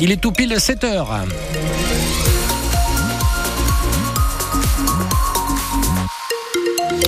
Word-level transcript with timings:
Il 0.00 0.10
est 0.10 0.16
tout 0.16 0.32
pile 0.32 0.58
7 0.58 0.84
heures. 0.84 1.26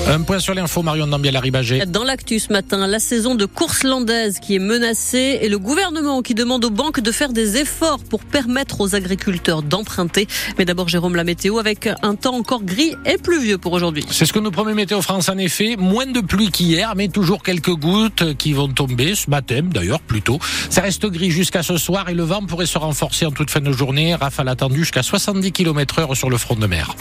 Un 0.08 0.22
point 0.22 0.38
sur 0.40 0.54
l'info, 0.54 0.82
Marion 0.82 1.06
Dambiel-Arribagé. 1.06 1.84
Dans 1.86 2.02
l'actu 2.02 2.40
ce 2.40 2.52
matin, 2.52 2.86
la 2.86 2.98
saison 2.98 3.34
de 3.34 3.44
course 3.44 3.84
landaise 3.84 4.40
qui 4.40 4.56
est 4.56 4.58
menacée 4.58 5.38
et 5.42 5.48
le 5.48 5.58
gouvernement 5.58 6.22
qui 6.22 6.34
demande 6.34 6.64
aux 6.64 6.70
banques 6.70 7.00
de 7.00 7.12
faire 7.12 7.32
des 7.32 7.58
efforts 7.58 8.00
pour 8.00 8.24
permettre 8.24 8.80
aux 8.80 8.94
agriculteurs 8.94 9.62
d'emprunter. 9.62 10.26
Mais 10.58 10.64
d'abord, 10.64 10.88
Jérôme, 10.88 11.14
la 11.14 11.24
météo 11.24 11.58
avec 11.58 11.88
un 12.02 12.14
temps 12.16 12.34
encore 12.34 12.64
gris 12.64 12.94
et 13.06 13.18
pluvieux 13.18 13.58
pour 13.58 13.72
aujourd'hui. 13.72 14.04
C'est 14.10 14.26
ce 14.26 14.32
que 14.32 14.38
nous 14.38 14.50
promet 14.50 14.74
Météo 14.74 15.00
France 15.00 15.28
en 15.28 15.38
effet. 15.38 15.76
Moins 15.78 16.06
de 16.06 16.20
pluie 16.20 16.50
qu'hier, 16.50 16.94
mais 16.96 17.08
toujours 17.08 17.42
quelques 17.42 17.74
gouttes 17.74 18.36
qui 18.36 18.52
vont 18.52 18.68
tomber 18.68 19.14
ce 19.14 19.30
matin 19.30 19.62
d'ailleurs 19.62 20.00
plutôt. 20.00 20.38
Ça 20.70 20.80
reste 20.80 21.06
gris 21.06 21.30
jusqu'à 21.30 21.62
ce 21.62 21.76
soir 21.76 22.08
et 22.08 22.14
le 22.14 22.24
vent 22.24 22.42
pourrait 22.42 22.66
se 22.66 22.78
renforcer 22.78 23.26
en 23.26 23.30
toute 23.30 23.50
fin 23.50 23.60
de 23.60 23.72
journée. 23.72 24.14
Rafale 24.14 24.48
attendue 24.48 24.80
jusqu'à 24.80 25.02
70 25.02 25.52
km 25.52 26.00
heure 26.00 26.16
sur 26.16 26.30
le 26.30 26.36
front 26.36 26.56
de 26.56 26.66
mer. 26.66 26.96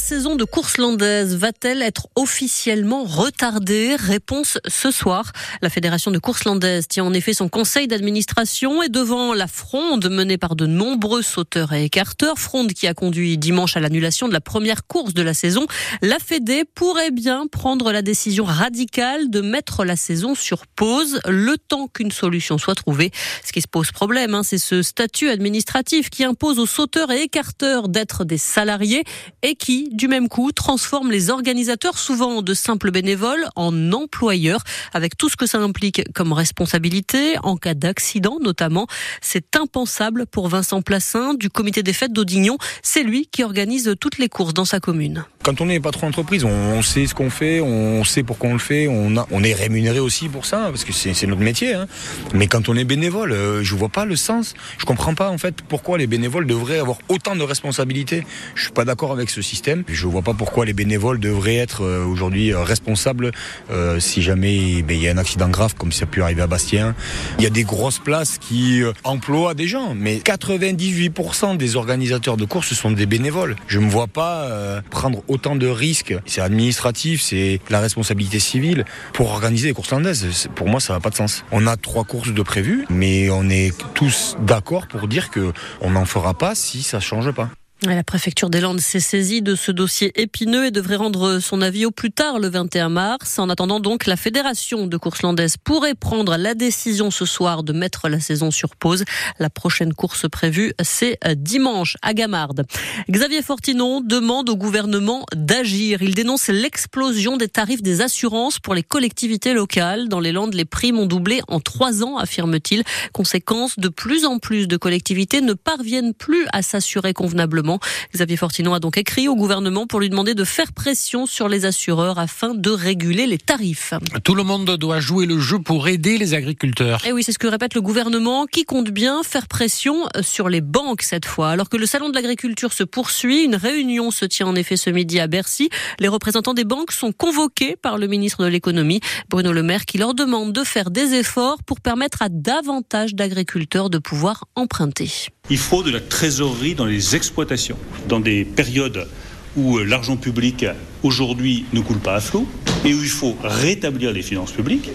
La 0.00 0.06
saison 0.16 0.34
de 0.34 0.44
course 0.44 0.78
landaise 0.78 1.36
va-t-elle 1.36 1.82
être 1.82 2.08
officiellement 2.16 3.04
retardée? 3.04 3.96
Réponse 3.96 4.56
ce 4.66 4.90
soir. 4.90 5.30
La 5.60 5.68
Fédération 5.68 6.10
de 6.10 6.18
course 6.18 6.44
landaise 6.44 6.88
tient 6.88 7.04
en 7.04 7.12
effet 7.12 7.34
son 7.34 7.50
conseil 7.50 7.86
d'administration 7.86 8.82
et 8.82 8.88
devant 8.88 9.34
la 9.34 9.46
fronde 9.46 10.08
menée 10.08 10.38
par 10.38 10.56
de 10.56 10.64
nombreux 10.64 11.20
sauteurs 11.20 11.74
et 11.74 11.84
écarteurs, 11.84 12.38
fronde 12.38 12.72
qui 12.72 12.86
a 12.86 12.94
conduit 12.94 13.36
dimanche 13.36 13.76
à 13.76 13.80
l'annulation 13.80 14.26
de 14.26 14.32
la 14.32 14.40
première 14.40 14.86
course 14.86 15.12
de 15.12 15.20
la 15.20 15.34
saison, 15.34 15.66
la 16.00 16.18
Fédé 16.18 16.64
pourrait 16.64 17.10
bien 17.10 17.46
prendre 17.46 17.92
la 17.92 18.00
décision 18.00 18.44
radicale 18.44 19.28
de 19.28 19.42
mettre 19.42 19.84
la 19.84 19.96
saison 19.96 20.34
sur 20.34 20.66
pause 20.66 21.20
le 21.28 21.58
temps 21.58 21.88
qu'une 21.88 22.10
solution 22.10 22.56
soit 22.56 22.74
trouvée. 22.74 23.10
Ce 23.44 23.52
qui 23.52 23.60
se 23.60 23.68
pose 23.68 23.92
problème, 23.92 24.34
hein, 24.34 24.44
c'est 24.44 24.58
ce 24.58 24.80
statut 24.80 25.28
administratif 25.28 26.08
qui 26.08 26.24
impose 26.24 26.58
aux 26.58 26.66
sauteurs 26.66 27.10
et 27.10 27.20
écarteurs 27.20 27.90
d'être 27.90 28.24
des 28.24 28.38
salariés 28.38 29.04
et 29.42 29.54
qui 29.56 29.89
du 29.90 30.08
même 30.08 30.28
coup, 30.28 30.52
transforme 30.52 31.10
les 31.10 31.30
organisateurs, 31.30 31.98
souvent 31.98 32.42
de 32.42 32.54
simples 32.54 32.90
bénévoles, 32.90 33.46
en 33.56 33.92
employeurs, 33.92 34.62
avec 34.94 35.16
tout 35.16 35.28
ce 35.28 35.36
que 35.36 35.46
ça 35.46 35.58
implique 35.58 36.02
comme 36.14 36.32
responsabilité, 36.32 37.36
en 37.42 37.56
cas 37.56 37.74
d'accident 37.74 38.38
notamment. 38.40 38.86
C'est 39.20 39.56
impensable 39.56 40.26
pour 40.26 40.48
Vincent 40.48 40.80
Plassin 40.80 41.34
du 41.34 41.50
comité 41.50 41.82
des 41.82 41.92
fêtes 41.92 42.12
d'Audignon. 42.12 42.56
C'est 42.82 43.02
lui 43.02 43.26
qui 43.26 43.42
organise 43.42 43.94
toutes 44.00 44.18
les 44.18 44.28
courses 44.28 44.54
dans 44.54 44.64
sa 44.64 44.80
commune. 44.80 45.24
Quand 45.42 45.60
on 45.60 45.68
est 45.68 45.80
patron 45.80 46.08
d'entreprise, 46.08 46.44
on 46.44 46.82
sait 46.82 47.06
ce 47.06 47.14
qu'on 47.14 47.30
fait, 47.30 47.60
on 47.60 48.04
sait 48.04 48.22
pourquoi 48.22 48.50
on 48.50 48.54
le 48.54 48.58
fait, 48.58 48.88
on, 48.88 49.14
on 49.30 49.42
est 49.42 49.54
rémunéré 49.54 49.98
aussi 49.98 50.28
pour 50.28 50.44
ça, 50.44 50.66
parce 50.68 50.84
que 50.84 50.92
c'est 50.92 51.26
notre 51.26 51.40
métier. 51.40 51.74
Hein. 51.74 51.86
Mais 52.34 52.46
quand 52.46 52.68
on 52.68 52.76
est 52.76 52.84
bénévole, 52.84 53.32
euh, 53.32 53.62
je 53.62 53.74
vois 53.74 53.88
pas 53.88 54.04
le 54.04 54.16
sens. 54.16 54.54
Je 54.78 54.84
comprends 54.84 55.14
pas 55.14 55.30
en 55.30 55.38
fait 55.38 55.62
pourquoi 55.62 55.98
les 55.98 56.06
bénévoles 56.06 56.46
devraient 56.46 56.78
avoir 56.78 56.98
autant 57.08 57.36
de 57.36 57.42
responsabilités. 57.42 58.24
Je 58.54 58.64
suis 58.64 58.72
pas 58.72 58.84
d'accord 58.84 59.12
avec 59.12 59.30
ce 59.30 59.42
système 59.42 59.84
je 59.88 60.06
vois 60.06 60.22
pas 60.22 60.34
pourquoi 60.34 60.64
les 60.64 60.72
bénévoles 60.72 61.20
devraient 61.20 61.56
être 61.56 61.84
euh, 61.84 62.04
aujourd'hui 62.04 62.52
euh, 62.52 62.62
responsables 62.62 63.32
euh, 63.70 64.00
si 64.00 64.22
jamais 64.22 64.82
ben, 64.82 64.96
il 64.96 65.02
y 65.02 65.08
a 65.08 65.12
un 65.12 65.18
accident 65.18 65.48
grave 65.48 65.74
comme 65.74 65.92
ça 65.92 66.04
a 66.04 66.06
pu 66.06 66.22
arriver 66.22 66.42
à 66.42 66.46
Bastien. 66.46 66.94
Il 67.38 67.44
y 67.44 67.46
a 67.46 67.50
des 67.50 67.64
grosses 67.64 67.98
places 67.98 68.38
qui 68.38 68.82
emploient 69.04 69.54
des 69.54 69.66
gens, 69.66 69.94
mais 69.94 70.16
98% 70.16 71.56
des 71.56 71.76
organisateurs 71.76 72.36
de 72.36 72.44
courses 72.44 72.72
sont 72.72 72.90
des 72.90 73.06
bénévoles. 73.06 73.56
Je 73.66 73.78
me 73.78 73.90
vois 73.90 74.06
pas 74.06 74.48
prendre 74.90 75.22
autant 75.30 75.56
de 75.56 75.66
risques. 75.66 76.14
C'est 76.26 76.40
administratif, 76.40 77.22
c'est 77.22 77.60
la 77.70 77.80
responsabilité 77.80 78.40
civile 78.40 78.84
pour 79.12 79.30
organiser 79.30 79.68
des 79.68 79.74
courses 79.74 79.92
landaises. 79.92 80.48
Pour 80.54 80.68
moi, 80.68 80.80
ça 80.80 80.92
n'a 80.92 81.00
pas 81.00 81.10
de 81.10 81.14
sens. 81.14 81.44
On 81.52 81.66
a 81.66 81.76
trois 81.76 82.04
courses 82.04 82.32
de 82.32 82.42
prévues, 82.42 82.84
mais 82.90 83.30
on 83.30 83.48
est 83.48 83.72
tous 83.94 84.36
d'accord 84.40 84.88
pour 84.88 85.08
dire 85.08 85.30
que 85.30 85.52
on 85.80 85.90
n'en 85.90 86.04
fera 86.04 86.34
pas 86.34 86.54
si 86.54 86.82
ça 86.82 87.00
change 87.00 87.30
pas. 87.30 87.48
La 87.82 88.04
préfecture 88.04 88.50
des 88.50 88.60
Landes 88.60 88.80
s'est 88.80 89.00
saisie 89.00 89.40
de 89.40 89.54
ce 89.54 89.72
dossier 89.72 90.12
épineux 90.20 90.66
et 90.66 90.70
devrait 90.70 90.96
rendre 90.96 91.38
son 91.38 91.62
avis 91.62 91.86
au 91.86 91.90
plus 91.90 92.10
tard 92.10 92.38
le 92.38 92.46
21 92.48 92.90
mars. 92.90 93.38
En 93.38 93.48
attendant 93.48 93.80
donc, 93.80 94.04
la 94.04 94.16
fédération 94.16 94.86
de 94.86 94.96
course 94.98 95.22
landaise 95.22 95.56
pourrait 95.56 95.94
prendre 95.94 96.36
la 96.36 96.52
décision 96.52 97.10
ce 97.10 97.24
soir 97.24 97.62
de 97.62 97.72
mettre 97.72 98.10
la 98.10 98.20
saison 98.20 98.50
sur 98.50 98.76
pause. 98.76 99.04
La 99.38 99.48
prochaine 99.48 99.94
course 99.94 100.28
prévue, 100.28 100.74
c'est 100.82 101.18
dimanche 101.36 101.96
à 102.02 102.12
Gamarde. 102.12 102.66
Xavier 103.08 103.40
Fortinon 103.40 104.02
demande 104.02 104.50
au 104.50 104.56
gouvernement 104.56 105.24
d'agir. 105.34 106.02
Il 106.02 106.14
dénonce 106.14 106.48
l'explosion 106.48 107.38
des 107.38 107.48
tarifs 107.48 107.82
des 107.82 108.02
assurances 108.02 108.58
pour 108.58 108.74
les 108.74 108.82
collectivités 108.82 109.54
locales. 109.54 110.08
Dans 110.08 110.20
les 110.20 110.32
Landes, 110.32 110.52
les 110.52 110.66
primes 110.66 110.98
ont 110.98 111.06
doublé 111.06 111.40
en 111.48 111.60
trois 111.60 112.02
ans, 112.04 112.18
affirme-t-il. 112.18 112.82
Conséquence, 113.14 113.78
de 113.78 113.88
plus 113.88 114.26
en 114.26 114.38
plus 114.38 114.68
de 114.68 114.76
collectivités 114.76 115.40
ne 115.40 115.54
parviennent 115.54 116.12
plus 116.12 116.46
à 116.52 116.60
s'assurer 116.60 117.14
convenablement 117.14 117.69
Xavier 118.14 118.36
Fortinon 118.36 118.74
a 118.74 118.80
donc 118.80 118.98
écrit 118.98 119.28
au 119.28 119.36
gouvernement 119.36 119.86
pour 119.86 120.00
lui 120.00 120.10
demander 120.10 120.34
de 120.34 120.44
faire 120.44 120.72
pression 120.72 121.26
sur 121.26 121.48
les 121.48 121.64
assureurs 121.64 122.18
afin 122.18 122.54
de 122.54 122.70
réguler 122.70 123.26
les 123.26 123.38
tarifs. 123.38 123.94
Tout 124.24 124.34
le 124.34 124.42
monde 124.42 124.76
doit 124.76 125.00
jouer 125.00 125.26
le 125.26 125.38
jeu 125.38 125.58
pour 125.58 125.88
aider 125.88 126.18
les 126.18 126.34
agriculteurs. 126.34 127.04
Et 127.04 127.10
eh 127.10 127.12
oui, 127.12 127.22
c'est 127.22 127.32
ce 127.32 127.38
que 127.38 127.46
répète 127.46 127.74
le 127.74 127.82
gouvernement 127.82 128.46
qui 128.46 128.64
compte 128.64 128.90
bien 128.90 129.22
faire 129.22 129.46
pression 129.46 130.08
sur 130.22 130.48
les 130.48 130.60
banques 130.60 131.02
cette 131.02 131.26
fois. 131.26 131.50
Alors 131.50 131.68
que 131.68 131.76
le 131.76 131.86
salon 131.86 132.08
de 132.08 132.14
l'agriculture 132.14 132.72
se 132.72 132.84
poursuit, 132.84 133.44
une 133.44 133.56
réunion 133.56 134.10
se 134.10 134.24
tient 134.24 134.46
en 134.46 134.54
effet 134.54 134.76
ce 134.76 134.90
midi 134.90 135.20
à 135.20 135.26
Bercy. 135.26 135.70
Les 135.98 136.08
représentants 136.08 136.54
des 136.54 136.64
banques 136.64 136.92
sont 136.92 137.12
convoqués 137.12 137.76
par 137.76 137.98
le 137.98 138.06
ministre 138.06 138.44
de 138.44 138.48
l'économie, 138.48 139.00
Bruno 139.28 139.52
Le 139.52 139.62
Maire, 139.62 139.84
qui 139.84 139.98
leur 139.98 140.14
demande 140.14 140.52
de 140.52 140.64
faire 140.64 140.90
des 140.90 141.14
efforts 141.14 141.62
pour 141.64 141.80
permettre 141.80 142.22
à 142.22 142.28
davantage 142.28 143.14
d'agriculteurs 143.14 143.90
de 143.90 143.98
pouvoir 143.98 144.44
emprunter. 144.54 145.10
Il 145.50 145.58
faut 145.58 145.82
de 145.82 145.90
la 145.90 146.00
trésorerie 146.00 146.76
dans 146.76 146.86
les 146.86 147.16
exploitations. 147.16 147.76
Dans 148.08 148.20
des 148.20 148.44
périodes 148.44 149.08
où 149.56 149.78
euh, 149.78 149.84
l'argent 149.84 150.16
public 150.16 150.64
aujourd'hui 151.02 151.64
ne 151.72 151.80
coule 151.80 151.98
pas 151.98 152.14
à 152.14 152.20
flot 152.20 152.46
et 152.84 152.94
où 152.94 153.02
il 153.02 153.08
faut 153.08 153.36
rétablir 153.42 154.12
les 154.12 154.22
finances 154.22 154.52
publiques, 154.52 154.90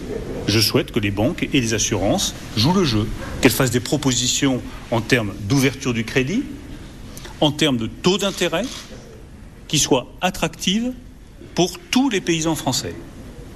je 0.48 0.60
souhaite 0.60 0.92
que 0.92 1.00
les 1.00 1.12
banques 1.12 1.44
et 1.52 1.60
les 1.60 1.74
assurances 1.74 2.34
jouent 2.56 2.74
le 2.74 2.86
jeu, 2.86 3.06
qu'elles 3.42 3.52
fassent 3.52 3.72
des 3.72 3.82
propositions 3.82 4.62
en 4.92 5.02
termes 5.02 5.34
d'ouverture 5.42 5.94
du 5.94 6.06
crédit, 6.06 6.44
en 7.42 7.52
termes 7.52 7.78
de 7.78 7.88
taux 7.88 8.18
d'intérêt, 8.18 8.64
qui 9.68 9.78
soient 9.78 10.08
attractives 10.22 10.94
pour 11.54 11.80
tous 11.92 12.10
les 12.10 12.22
paysans 12.22 12.56
français. 12.56 12.96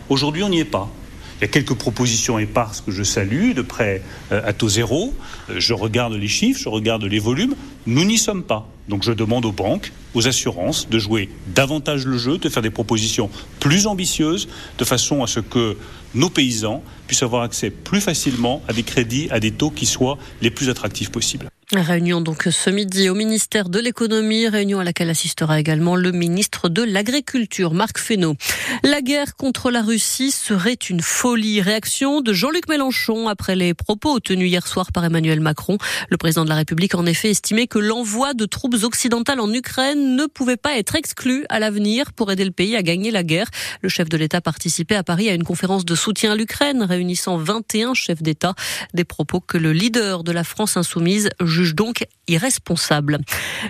Aujourd'hui, 0.10 0.44
on 0.44 0.50
n'y 0.50 0.60
est 0.60 0.66
pas. 0.66 0.92
Il 1.40 1.44
y 1.44 1.46
a 1.46 1.48
quelques 1.48 1.76
propositions 1.76 2.38
éparses 2.38 2.82
que 2.82 2.92
je 2.92 3.04
salue, 3.04 3.54
de 3.54 3.62
près 3.62 4.02
euh, 4.34 4.42
à 4.46 4.52
taux 4.52 4.68
zéro. 4.68 5.14
Euh, 5.50 5.56
je 5.58 5.74
regarde 5.74 6.14
les 6.14 6.28
chiffres, 6.28 6.60
je 6.60 6.68
regarde 6.68 7.06
les 7.06 7.20
volumes. 7.20 7.56
Nous 7.88 8.04
n'y 8.04 8.18
sommes 8.18 8.44
pas. 8.44 8.68
Donc 8.90 9.04
je 9.04 9.12
demande 9.12 9.46
aux 9.46 9.52
banques, 9.52 9.94
aux 10.16 10.28
assurances 10.28 10.90
de 10.90 10.98
jouer 10.98 11.30
davantage 11.54 12.06
le 12.06 12.18
jeu, 12.18 12.40
de 12.40 12.50
faire 12.50 12.64
des 12.64 12.72
propositions 12.72 13.30
plus 13.60 13.88
ambitieuses, 13.88 14.50
de 14.78 14.84
façon 14.84 15.24
à 15.24 15.28
ce 15.28 15.40
que 15.40 15.78
nos 16.16 16.30
paysans 16.30 16.84
puissent 17.08 17.24
avoir 17.24 17.44
accès 17.44 17.70
plus 17.70 18.02
facilement 18.02 18.64
à 18.68 18.74
des 18.74 18.84
crédits 18.84 19.28
à 19.32 19.40
des 19.40 19.52
taux 19.52 19.70
qui 19.70 19.86
soient 19.86 20.18
les 20.42 20.50
plus 20.50 20.70
attractifs 20.70 21.12
possibles. 21.12 21.50
Réunion 21.72 22.20
donc 22.20 22.48
ce 22.50 22.72
midi 22.72 23.10
au 23.10 23.14
ministère 23.14 23.70
de 23.70 23.78
l'économie, 23.78 24.48
réunion 24.48 24.80
à 24.80 24.84
laquelle 24.84 25.12
assistera 25.12 25.60
également 25.60 25.96
le 25.96 26.12
ministre 26.12 26.68
de 26.68 26.82
l'Agriculture, 26.82 27.76
Marc 27.76 28.00
Fesneau. 28.00 28.34
La 28.84 29.04
guerre 29.04 29.36
contre 29.36 29.70
la 29.70 29.84
Russie 29.84 30.32
serait 30.32 30.74
une 30.74 31.02
folie. 31.02 31.62
Réaction 31.62 32.22
de 32.22 32.34
Jean-Luc 32.34 32.68
Mélenchon 32.70 33.28
après 33.28 33.56
les 33.56 33.76
propos 33.76 34.20
tenus 34.20 34.50
hier 34.50 34.66
soir 34.66 34.92
par 34.92 35.06
Emmanuel 35.06 35.42
Macron. 35.42 35.78
Le 36.10 36.18
président 36.18 36.44
de 36.44 36.50
la 36.50 36.56
République 36.56 36.96
en 36.96 37.06
effet 37.06 37.30
estimé 37.30 37.68
que 37.68 37.78
l'envoi 37.78 38.34
de 38.34 38.46
troupes 38.46 38.79
occidentales 38.84 39.40
en 39.40 39.52
Ukraine 39.54 40.16
ne 40.16 40.26
pouvait 40.26 40.58
pas 40.58 40.78
être 40.78 40.96
exclu 40.96 41.46
à 41.50 41.60
l'avenir 41.60 42.14
pour 42.14 42.32
aider 42.32 42.46
le 42.46 42.52
pays 42.52 42.76
à 42.76 42.82
gagner 42.82 43.12
la 43.12 43.24
guerre. 43.24 43.50
Le 43.82 43.90
chef 43.90 44.10
de 44.10 44.18
l'État 44.18 44.42
participait 44.42 44.96
à 44.96 45.04
Paris 45.04 45.30
à 45.30 45.34
une 45.34 45.44
conférence 45.44 45.86
de 45.86 45.96
soutien 45.96 46.34
à 46.34 46.36
l'Ukraine 46.36 46.84
réunissant 46.84 47.38
21 47.38 47.94
chefs 47.94 48.22
d'État. 48.22 48.56
Des 48.94 49.04
propos 49.04 49.40
que 49.40 49.58
le 49.58 49.74
leader 49.74 50.24
de 50.24 50.31
la 50.31 50.44
France 50.44 50.78
insoumise 50.78 51.30
juge 51.42 51.76
donc 51.76 52.06
irresponsable. 52.30 53.20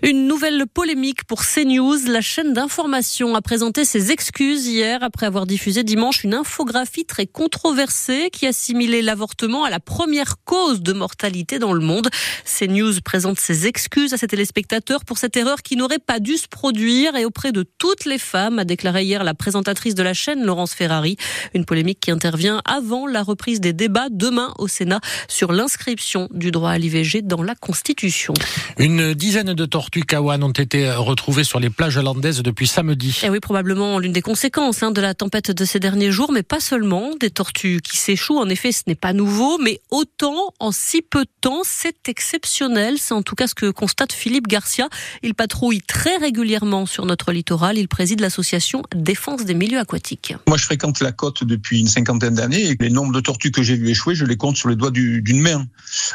Une 0.03 0.27
nouvelle 0.27 0.65
polémique 0.71 1.23
pour 1.23 1.43
CNews. 1.43 1.97
La 2.07 2.21
chaîne 2.21 2.53
d'information 2.53 3.35
a 3.35 3.41
présenté 3.41 3.85
ses 3.85 4.11
excuses 4.11 4.67
hier 4.67 5.01
après 5.01 5.25
avoir 5.25 5.45
diffusé 5.47 5.83
dimanche 5.83 6.23
une 6.23 6.33
infographie 6.33 7.05
très 7.05 7.25
controversée 7.25 8.29
qui 8.31 8.45
assimilait 8.45 9.01
l'avortement 9.01 9.63
à 9.63 9.69
la 9.69 9.79
première 9.79 10.35
cause 10.43 10.81
de 10.81 10.93
mortalité 10.93 11.59
dans 11.59 11.73
le 11.73 11.79
monde. 11.79 12.09
CNews 12.45 13.01
présente 13.03 13.39
ses 13.39 13.67
excuses 13.67 14.13
à 14.13 14.17
ses 14.17 14.27
téléspectateurs 14.27 15.05
pour 15.05 15.17
cette 15.17 15.37
erreur 15.37 15.61
qui 15.61 15.75
n'aurait 15.75 15.99
pas 15.99 16.19
dû 16.19 16.37
se 16.37 16.47
produire 16.47 17.15
et 17.15 17.25
auprès 17.25 17.51
de 17.51 17.63
toutes 17.77 18.05
les 18.05 18.19
femmes, 18.19 18.59
a 18.59 18.65
déclaré 18.65 19.03
hier 19.03 19.23
la 19.23 19.33
présentatrice 19.33 19.95
de 19.95 20.03
la 20.03 20.13
chaîne, 20.13 20.43
Laurence 20.43 20.73
Ferrari. 20.73 21.17
Une 21.53 21.65
polémique 21.65 21.99
qui 21.99 22.11
intervient 22.11 22.61
avant 22.65 23.07
la 23.07 23.23
reprise 23.23 23.61
des 23.61 23.73
débats 23.73 24.09
demain 24.09 24.53
au 24.57 24.67
Sénat 24.67 24.99
sur 25.27 25.51
l'inscription 25.51 26.27
du 26.31 26.51
droit 26.51 26.71
à 26.71 26.77
l'IVG 26.77 27.21
dans 27.21 27.43
la 27.43 27.55
Constitution. 27.55 28.33
Une 28.77 29.13
dizaine 29.13 29.53
de 29.53 29.65
tortues 29.65 30.03
kawan 30.03 30.43
ont 30.43 30.51
été 30.51 30.91
retrouvées 30.91 31.43
sur 31.43 31.59
les 31.59 31.69
plages 31.69 31.97
landaises 31.97 32.41
depuis 32.41 32.67
samedi. 32.67 33.19
Et 33.23 33.27
eh 33.27 33.29
oui, 33.29 33.39
probablement 33.39 33.99
l'une 33.99 34.13
des 34.13 34.21
conséquences 34.21 34.83
hein, 34.83 34.91
de 34.91 35.01
la 35.01 35.13
tempête 35.13 35.51
de 35.51 35.65
ces 35.65 35.79
derniers 35.79 36.11
jours, 36.11 36.31
mais 36.31 36.43
pas 36.43 36.59
seulement. 36.59 37.11
Des 37.19 37.29
tortues 37.29 37.81
qui 37.83 37.97
s'échouent, 37.97 38.39
en 38.39 38.49
effet, 38.49 38.71
ce 38.71 38.83
n'est 38.87 38.95
pas 38.95 39.13
nouveau, 39.13 39.57
mais 39.57 39.81
autant 39.91 40.53
en 40.59 40.71
si 40.71 41.01
peu 41.01 41.25
de 41.25 41.29
temps, 41.41 41.61
c'est 41.63 42.07
exceptionnel. 42.07 42.95
C'est 42.99 43.13
en 43.13 43.21
tout 43.21 43.35
cas 43.35 43.47
ce 43.47 43.55
que 43.55 43.69
constate 43.71 44.13
Philippe 44.13 44.47
Garcia. 44.47 44.87
Il 45.23 45.35
patrouille 45.35 45.81
très 45.81 46.17
régulièrement 46.17 46.85
sur 46.85 47.05
notre 47.05 47.31
littoral. 47.31 47.77
Il 47.77 47.87
préside 47.87 48.21
l'association 48.21 48.83
Défense 48.95 49.45
des 49.45 49.53
milieux 49.53 49.79
aquatiques. 49.79 50.33
Moi, 50.47 50.57
je 50.57 50.65
fréquente 50.65 50.99
la 51.01 51.11
côte 51.11 51.43
depuis 51.43 51.79
une 51.79 51.87
cinquantaine 51.87 52.35
d'années 52.35 52.69
et 52.69 52.77
les 52.79 52.89
nombres 52.89 53.13
de 53.13 53.19
tortues 53.19 53.51
que 53.51 53.63
j'ai 53.63 53.75
vu 53.75 53.89
échouer, 53.89 54.15
je 54.15 54.25
les 54.25 54.37
compte 54.37 54.57
sur 54.57 54.69
les 54.69 54.75
doigts 54.75 54.91
d'une 54.91 55.41
main. 55.41 55.65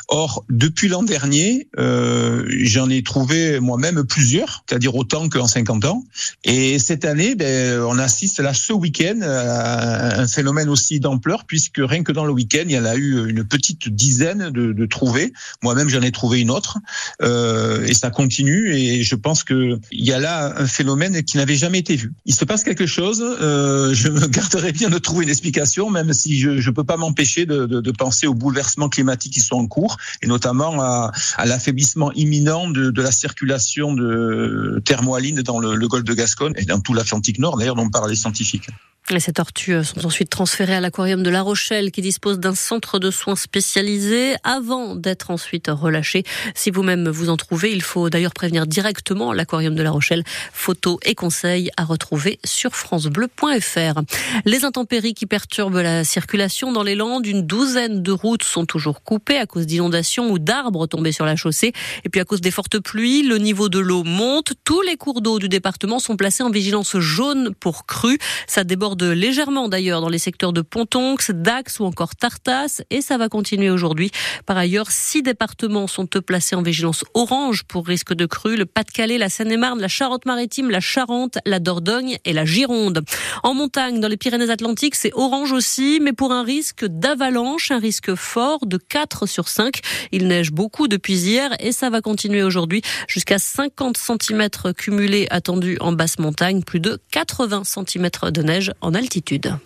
Or, 0.08 0.44
depuis 0.48 0.88
l'an 0.88 1.02
dernier, 1.02 1.69
euh, 1.78 2.24
j'en 2.49 2.91
ai 2.91 3.03
trouvé 3.03 3.61
moi-même 3.61 4.05
plusieurs, 4.05 4.65
c'est-à-dire 4.69 4.94
autant 4.94 5.29
qu'en 5.29 5.47
50 5.47 5.85
ans. 5.85 6.05
Et 6.44 6.79
cette 6.79 7.05
année, 7.05 7.35
ben, 7.35 7.81
on 7.81 7.99
assiste 7.99 8.41
là 8.41 8.55
ce 8.55 8.73
week-end 8.73 9.21
à 9.23 10.21
un 10.21 10.26
phénomène 10.26 10.69
aussi 10.69 11.00
d'ampleur, 11.00 11.44
puisque 11.44 11.79
rien 11.79 12.03
que 12.03 12.12
dans 12.12 12.25
le 12.25 12.32
week-end, 12.32 12.65
il 12.65 12.73
y 12.73 12.79
en 12.79 12.85
a 12.85 12.97
eu 12.97 13.29
une 13.29 13.44
petite 13.44 13.88
dizaine 13.88 14.50
de, 14.50 14.73
de 14.73 14.87
trouvés. 14.87 15.32
Moi-même, 15.62 15.88
j'en 15.88 16.03
ai 16.03 16.12
trouvé 16.12 16.41
une 16.41 16.50
autre, 16.50 16.79
euh, 17.23 17.85
et 17.87 17.94
ça 17.94 18.11
continue. 18.11 18.75
Et 18.75 19.03
je 19.03 19.15
pense 19.15 19.44
que 19.44 19.79
il 19.91 20.05
y 20.05 20.12
a 20.12 20.19
là 20.19 20.55
un 20.56 20.67
phénomène 20.67 21.23
qui 21.23 21.37
n'avait 21.37 21.56
jamais 21.56 21.79
été 21.79 21.97
vu. 21.97 22.12
Il 22.26 22.35
se 22.35 22.44
passe 22.44 22.65
quelque 22.65 22.87
chose. 22.87 23.23
Euh, 23.23 23.94
je 23.94 24.09
me 24.09 24.26
garderai 24.26 24.73
bien 24.73 24.91
de 24.91 24.99
trouver 24.99 25.25
une 25.25 25.31
explication, 25.31 25.91
même 25.91 26.12
si 26.12 26.38
je 26.38 26.50
ne 26.50 26.71
peux 26.71 26.85
pas 26.85 26.97
m'empêcher 26.97 27.47
de, 27.47 27.67
de, 27.67 27.81
de, 27.81 27.91
penser 27.91 28.26
aux 28.26 28.35
bouleversements 28.35 28.88
climatiques 28.88 29.35
qui 29.35 29.41
sont 29.41 29.56
en 29.56 29.67
cours, 29.67 29.97
et 30.23 30.26
notamment 30.26 30.81
à, 30.81 31.12
à 31.37 31.47
l'affaiblissement 31.47 32.12
imminent 32.14 32.70
de, 32.70 32.90
de, 32.90 33.02
la 33.02 33.11
circulation 33.11 33.94
de 33.94 34.81
thermohaline 34.84 35.43
dans 35.43 35.58
le, 35.58 35.75
le 35.75 35.88
golfe 35.88 36.05
de 36.05 36.14
Gascogne 36.14 36.52
et 36.56 36.64
dans 36.64 36.81
tout 36.81 36.94
l'Atlantique 36.94 37.38
Nord, 37.38 37.58
d'ailleurs, 37.58 37.76
dont 37.76 37.88
parlent 37.90 38.11
les 38.11 38.16
scientifiques. 38.16 38.69
Et 39.10 39.20
ces 39.20 39.34
tortues 39.34 39.84
sont 39.84 40.06
ensuite 40.06 40.30
transférées 40.30 40.76
à 40.76 40.80
l'aquarium 40.80 41.22
de 41.22 41.28
La 41.28 41.42
Rochelle 41.42 41.90
qui 41.90 42.00
dispose 42.00 42.38
d'un 42.38 42.54
centre 42.54 42.98
de 42.98 43.10
soins 43.10 43.36
spécialisé 43.36 44.34
avant 44.44 44.96
d'être 44.96 45.30
ensuite 45.30 45.68
relâchées. 45.68 46.22
Si 46.54 46.70
vous-même 46.70 47.10
vous 47.10 47.28
en 47.28 47.36
trouvez, 47.36 47.70
il 47.70 47.82
faut 47.82 48.08
d'ailleurs 48.08 48.32
prévenir 48.32 48.66
directement 48.66 49.34
l'aquarium 49.34 49.74
de 49.74 49.82
La 49.82 49.90
Rochelle. 49.90 50.24
Photos 50.54 50.96
et 51.04 51.14
conseils 51.14 51.70
à 51.76 51.84
retrouver 51.84 52.38
sur 52.46 52.74
francebleu.fr. 52.74 54.00
Les 54.46 54.64
intempéries 54.64 55.12
qui 55.12 55.26
perturbent 55.26 55.80
la 55.80 56.02
circulation 56.04 56.72
dans 56.72 56.82
les 56.82 56.94
Landes, 56.94 57.26
une 57.26 57.42
douzaine 57.42 58.02
de 58.02 58.10
routes 58.10 58.42
sont 58.42 58.64
toujours 58.64 59.02
coupées 59.02 59.36
à 59.36 59.44
cause 59.44 59.66
d'inondations 59.66 60.30
ou 60.30 60.38
d'arbres 60.38 60.86
tombés 60.86 61.12
sur 61.12 61.26
la 61.26 61.36
chaussée. 61.36 61.74
Et 62.04 62.08
puis 62.08 62.22
à 62.22 62.24
cause 62.24 62.40
des 62.40 62.50
fortes 62.50 62.78
pluies, 62.78 63.22
le 63.22 63.36
niveau 63.36 63.68
de 63.68 63.80
l'eau 63.80 64.02
monte. 64.02 64.54
Tous 64.64 64.80
les 64.80 64.96
cours 64.96 65.20
d'eau 65.20 65.38
du 65.38 65.50
département 65.50 65.98
sont 65.98 66.16
placés 66.16 66.42
en 66.42 66.50
vigilance 66.50 66.96
jaune 66.96 67.54
pour 67.60 67.84
crue. 67.84 68.18
Ça 68.46 68.64
légèrement 69.02 69.69
d'ailleurs 69.69 70.00
dans 70.00 70.08
les 70.08 70.19
secteurs 70.19 70.52
de 70.52 70.62
Pontonx, 70.62 71.31
Dax 71.31 71.81
ou 71.81 71.85
encore 71.85 72.14
Tartas 72.14 72.82
et 72.91 73.00
ça 73.00 73.19
va 73.19 73.29
continuer 73.29 73.70
aujourd'hui. 73.70 74.11
Par 74.46 74.56
ailleurs, 74.56 74.91
six 74.91 75.23
départements 75.23 75.87
sont 75.87 76.06
placés 76.06 76.56
en 76.56 76.62
vigilance 76.62 77.05
orange 77.14 77.64
pour 77.64 77.87
risque 77.87 78.14
de 78.14 78.26
crue, 78.26 78.56
le 78.56 78.67
Pas-de-Calais, 78.67 79.19
la 79.19 79.29
Seine-et-Marne, 79.29 79.81
la 79.81 79.88
Charente-Maritime, 79.88 80.70
la 80.70 80.81
Charente, 80.81 81.38
la 81.46 81.58
Dordogne 81.58 82.19
et 82.25 82.32
la 82.32 82.44
Gironde. 82.44 83.02
En 83.43 83.55
montagne, 83.55 84.00
dans 84.00 84.08
les 84.08 84.17
Pyrénées-Atlantiques, 84.17 84.94
c'est 84.94 85.12
orange 85.14 85.52
aussi, 85.52 85.99
mais 86.00 86.12
pour 86.12 86.32
un 86.32 86.43
risque 86.43 86.85
d'avalanche, 86.85 87.70
un 87.70 87.79
risque 87.79 88.14
fort 88.14 88.67
de 88.67 88.76
4 88.76 89.26
sur 89.26 89.49
5. 89.49 89.81
Il 90.12 90.29
neige 90.29 90.52
beaucoup 90.52 90.88
depuis 90.88 91.14
hier 91.14 91.50
et 91.58 91.73
ça 91.73 91.90
va 91.90 92.00
continuer 92.00 92.43
aujourd'hui 92.43 92.82
jusqu'à 93.08 93.38
50 93.38 93.97
cm 93.97 94.49
cumulés 94.76 95.26
attendus 95.31 95.79
en 95.81 95.93
basse 95.93 96.19
montagne, 96.19 96.62
plus 96.62 96.81
de 96.81 97.00
80 97.11 97.62
cm 97.64 98.11
de 98.31 98.43
neige 98.43 98.73
en 98.86 98.94
altitude. 98.96 99.58